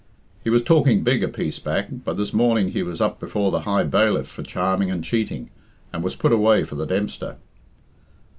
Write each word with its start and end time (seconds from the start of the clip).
He 0.43 0.49
was 0.49 0.63
talking 0.63 1.03
big 1.03 1.23
a 1.23 1.27
piece 1.27 1.59
back, 1.59 1.89
but 1.91 2.17
this 2.17 2.33
morning 2.33 2.69
he 2.71 2.81
was 2.81 3.01
up 3.01 3.19
before 3.19 3.51
the 3.51 3.59
High 3.69 3.83
Bailiff 3.83 4.25
for 4.27 4.41
charming 4.41 4.89
and 4.89 5.03
cheating, 5.03 5.51
and 5.93 6.01
was 6.01 6.15
put 6.15 6.31
away 6.31 6.63
for 6.63 6.73
the 6.73 6.87
Dempster. 6.87 7.37